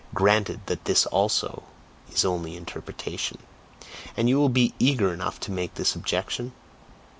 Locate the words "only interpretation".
2.25-3.37